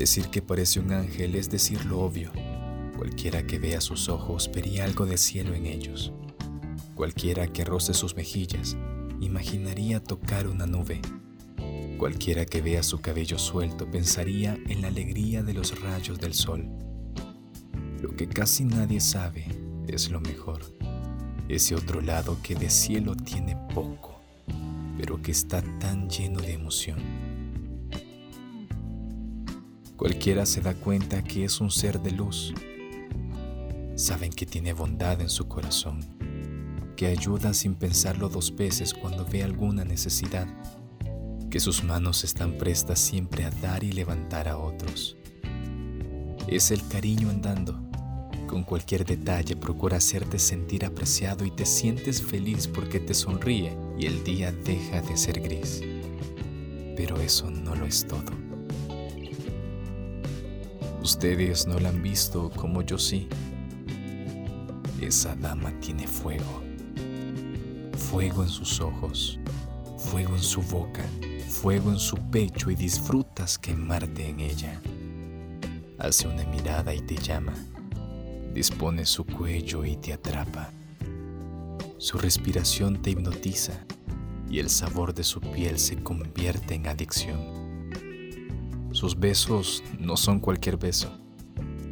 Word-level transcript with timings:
Decir 0.00 0.28
que 0.30 0.40
parece 0.40 0.80
un 0.80 0.92
ángel 0.92 1.34
es 1.34 1.50
decir 1.50 1.84
lo 1.84 2.00
obvio. 2.00 2.32
Cualquiera 2.96 3.46
que 3.46 3.58
vea 3.58 3.82
sus 3.82 4.08
ojos 4.08 4.50
vería 4.50 4.84
algo 4.84 5.04
de 5.04 5.18
cielo 5.18 5.52
en 5.52 5.66
ellos. 5.66 6.10
Cualquiera 6.94 7.46
que 7.48 7.66
roce 7.66 7.92
sus 7.92 8.16
mejillas 8.16 8.78
imaginaría 9.20 10.02
tocar 10.02 10.46
una 10.46 10.64
nube. 10.64 11.02
Cualquiera 11.98 12.46
que 12.46 12.62
vea 12.62 12.82
su 12.82 13.02
cabello 13.02 13.38
suelto 13.38 13.90
pensaría 13.90 14.58
en 14.68 14.80
la 14.80 14.88
alegría 14.88 15.42
de 15.42 15.52
los 15.52 15.78
rayos 15.82 16.18
del 16.18 16.32
sol. 16.32 16.66
Lo 18.00 18.16
que 18.16 18.26
casi 18.26 18.64
nadie 18.64 19.00
sabe 19.00 19.44
es 19.86 20.10
lo 20.10 20.22
mejor, 20.22 20.62
ese 21.46 21.74
otro 21.74 22.00
lado 22.00 22.38
que 22.42 22.54
de 22.54 22.70
cielo 22.70 23.14
tiene 23.16 23.54
poco, 23.74 24.18
pero 24.96 25.20
que 25.20 25.32
está 25.32 25.60
tan 25.78 26.08
lleno 26.08 26.40
de 26.40 26.54
emoción. 26.54 27.29
Cualquiera 30.00 30.46
se 30.46 30.62
da 30.62 30.72
cuenta 30.72 31.22
que 31.22 31.44
es 31.44 31.60
un 31.60 31.70
ser 31.70 32.00
de 32.00 32.10
luz. 32.10 32.54
Saben 33.96 34.32
que 34.32 34.46
tiene 34.46 34.72
bondad 34.72 35.20
en 35.20 35.28
su 35.28 35.46
corazón, 35.46 36.00
que 36.96 37.08
ayuda 37.08 37.52
sin 37.52 37.74
pensarlo 37.74 38.30
dos 38.30 38.56
veces 38.56 38.94
cuando 38.94 39.26
ve 39.26 39.42
alguna 39.42 39.84
necesidad 39.84 40.48
que 41.50 41.60
sus 41.60 41.84
manos 41.84 42.24
están 42.24 42.56
prestas 42.56 42.98
siempre 42.98 43.44
a 43.44 43.50
dar 43.50 43.84
y 43.84 43.92
levantar 43.92 44.48
a 44.48 44.56
otros. 44.56 45.18
Es 46.48 46.70
el 46.70 46.88
cariño 46.88 47.28
andando. 47.28 47.78
Con 48.46 48.64
cualquier 48.64 49.04
detalle 49.04 49.54
procura 49.54 49.98
hacerte 49.98 50.38
sentir 50.38 50.86
apreciado 50.86 51.44
y 51.44 51.50
te 51.50 51.66
sientes 51.66 52.22
feliz 52.22 52.66
porque 52.66 53.00
te 53.00 53.12
sonríe 53.12 53.76
y 53.98 54.06
el 54.06 54.24
día 54.24 54.50
deja 54.50 55.02
de 55.02 55.14
ser 55.18 55.42
gris. 55.42 55.82
Pero 56.96 57.20
eso 57.20 57.50
no 57.50 57.74
lo 57.74 57.84
es 57.84 58.06
todo. 58.06 58.49
Ustedes 61.02 61.66
no 61.66 61.78
la 61.78 61.88
han 61.88 62.02
visto 62.02 62.50
como 62.50 62.82
yo 62.82 62.98
sí. 62.98 63.28
Esa 65.00 65.34
dama 65.36 65.72
tiene 65.80 66.06
fuego. 66.06 66.62
Fuego 67.96 68.42
en 68.42 68.48
sus 68.48 68.80
ojos, 68.80 69.38
fuego 69.96 70.34
en 70.34 70.42
su 70.42 70.62
boca 70.62 71.04
fuego 71.60 71.90
en 71.90 71.98
su 71.98 72.16
pecho 72.16 72.70
y 72.70 72.74
disfrutas 72.74 73.58
quemarte 73.58 74.26
en 74.26 74.40
ella. 74.40 74.80
Hace 75.98 76.26
una 76.26 76.44
mirada 76.44 76.94
y 76.94 77.02
te 77.02 77.16
llama. 77.16 77.52
Dispone 78.54 79.04
su 79.04 79.26
cuello 79.26 79.84
y 79.84 79.96
te 79.96 80.14
atrapa. 80.14 80.72
Su 81.98 82.16
respiración 82.16 83.02
te 83.02 83.10
hipnotiza 83.10 83.74
y 84.48 84.58
el 84.58 84.70
sabor 84.70 85.12
de 85.12 85.22
su 85.22 85.42
piel 85.42 85.78
se 85.78 86.02
convierte 86.02 86.76
en 86.76 86.86
adicción. 86.86 87.59
Sus 88.92 89.18
besos 89.18 89.84
no 89.98 90.16
son 90.16 90.40
cualquier 90.40 90.76
beso. 90.76 91.10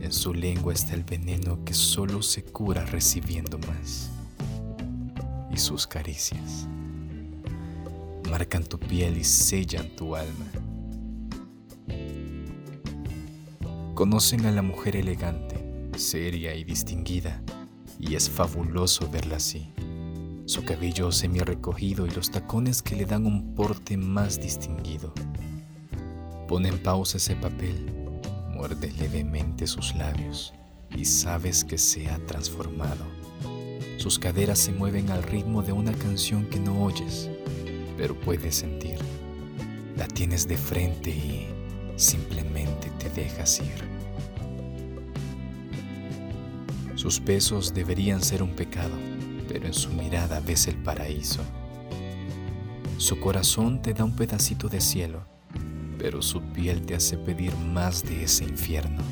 En 0.00 0.12
su 0.12 0.34
lengua 0.34 0.72
está 0.72 0.94
el 0.94 1.04
veneno 1.04 1.64
que 1.64 1.72
solo 1.72 2.20
se 2.20 2.42
cura 2.42 2.84
recibiendo 2.84 3.58
más. 3.58 4.10
Y 5.52 5.56
sus 5.56 5.86
caricias 5.86 6.66
marcan 8.28 8.64
tu 8.64 8.78
piel 8.78 9.18
y 9.18 9.24
sellan 9.24 9.94
tu 9.94 10.16
alma. 10.16 10.46
Conocen 13.94 14.46
a 14.46 14.50
la 14.50 14.62
mujer 14.62 14.96
elegante, 14.96 15.90
seria 15.96 16.54
y 16.54 16.64
distinguida, 16.64 17.42
y 17.98 18.14
es 18.16 18.28
fabuloso 18.28 19.08
verla 19.10 19.36
así. 19.36 19.72
Su 20.46 20.64
cabello 20.64 21.12
semi 21.12 21.38
recogido 21.38 22.06
y 22.06 22.10
los 22.10 22.32
tacones 22.32 22.82
que 22.82 22.96
le 22.96 23.04
dan 23.04 23.26
un 23.26 23.54
porte 23.54 23.96
más 23.96 24.40
distinguido. 24.40 25.14
Pone 26.50 26.68
en 26.68 26.82
pausa 26.82 27.18
ese 27.18 27.36
papel, 27.36 27.92
muerde 28.48 28.90
levemente 28.98 29.68
sus 29.68 29.94
labios 29.94 30.52
y 30.90 31.04
sabes 31.04 31.62
que 31.62 31.78
se 31.78 32.10
ha 32.10 32.18
transformado. 32.26 33.04
Sus 33.98 34.18
caderas 34.18 34.58
se 34.58 34.72
mueven 34.72 35.10
al 35.10 35.22
ritmo 35.22 35.62
de 35.62 35.70
una 35.70 35.92
canción 35.92 36.46
que 36.46 36.58
no 36.58 36.82
oyes, 36.82 37.30
pero 37.96 38.18
puedes 38.18 38.56
sentir. 38.56 38.98
La 39.96 40.08
tienes 40.08 40.48
de 40.48 40.56
frente 40.56 41.10
y 41.10 41.46
simplemente 41.94 42.90
te 42.98 43.10
dejas 43.10 43.60
ir. 43.60 43.88
Sus 46.96 47.22
besos 47.22 47.72
deberían 47.72 48.24
ser 48.24 48.42
un 48.42 48.56
pecado, 48.56 48.96
pero 49.46 49.68
en 49.68 49.74
su 49.74 49.90
mirada 49.90 50.40
ves 50.40 50.66
el 50.66 50.78
paraíso. 50.78 51.42
Su 52.96 53.20
corazón 53.20 53.80
te 53.82 53.94
da 53.94 54.02
un 54.02 54.16
pedacito 54.16 54.68
de 54.68 54.80
cielo, 54.80 55.30
pero 56.00 56.22
su 56.22 56.40
piel 56.40 56.82
te 56.82 56.94
hace 56.94 57.16
pedir 57.18 57.54
más 57.56 58.02
de 58.02 58.24
ese 58.24 58.44
infierno. 58.44 59.02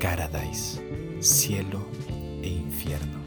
Paradise, 0.00 0.82
cielo 1.18 1.88
e 2.42 2.48
infierno 2.48 3.24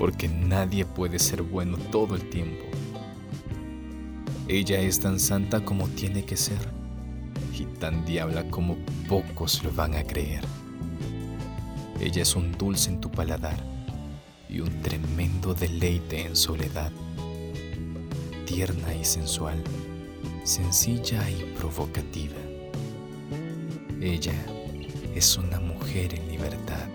porque 0.00 0.28
nadie 0.28 0.86
puede 0.86 1.18
ser 1.18 1.42
bueno 1.42 1.76
todo 1.92 2.16
el 2.16 2.28
tiempo. 2.30 2.64
Ella 4.48 4.80
es 4.80 4.98
tan 4.98 5.20
santa 5.20 5.62
como 5.62 5.86
tiene 5.88 6.24
que 6.24 6.38
ser 6.38 6.58
y 7.56 7.66
tan 7.66 8.06
diabla 8.06 8.48
como 8.48 8.76
pocos 9.06 9.62
lo 9.62 9.70
van 9.70 9.94
a 9.94 10.02
creer. 10.02 10.42
Ella 12.00 12.22
es 12.22 12.34
un 12.34 12.50
dulce 12.52 12.88
en 12.88 13.00
tu 13.00 13.10
paladar 13.10 13.62
y 14.48 14.60
un 14.60 14.80
tremendo 14.80 15.52
deleite 15.52 16.26
en 16.26 16.34
soledad. 16.34 16.90
Tierna 18.46 18.94
y 18.94 19.04
sensual, 19.04 19.62
sencilla 20.50 21.30
y 21.30 21.44
provocativa. 21.56 22.34
Ella 24.00 24.34
es 25.14 25.38
una 25.38 25.60
mujer 25.60 26.12
en 26.12 26.26
libertad. 26.26 26.88